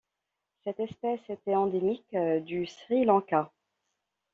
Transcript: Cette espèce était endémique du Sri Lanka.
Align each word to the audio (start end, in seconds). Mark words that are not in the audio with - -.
Cette 0.63 0.79
espèce 0.79 1.19
était 1.29 1.53
endémique 1.53 2.11
du 2.17 2.65
Sri 2.65 3.05
Lanka. 3.05 3.51